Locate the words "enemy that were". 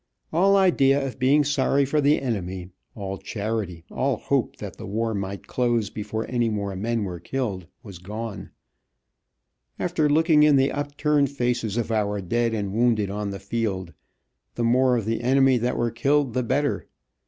15.21-15.91